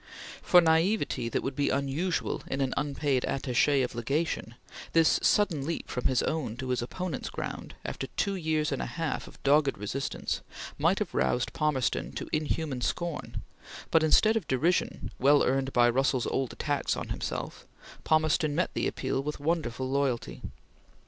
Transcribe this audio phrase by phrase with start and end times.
[0.41, 4.55] For naivete that would be unusual in an unpaid attache of Legation,
[4.93, 8.87] this sudden leap from his own to his opponent's ground, after two years and a
[8.87, 10.41] half of dogged resistance,
[10.79, 13.43] might have roused Palmerston to inhuman scorn,
[13.91, 17.67] but instead of derision, well earned by Russell's old attacks on himself,
[18.03, 20.41] Palmerston met the appeal with wonderful loyalty.